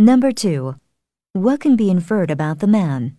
Number 0.00 0.30
2. 0.30 0.76
What 1.32 1.58
can 1.58 1.74
be 1.74 1.90
inferred 1.90 2.30
about 2.30 2.60
the 2.60 2.68
man? 2.68 3.16